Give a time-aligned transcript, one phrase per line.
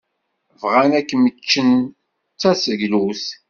[0.61, 1.69] Bɣan ad kem-ččen
[2.33, 3.23] d taseglut.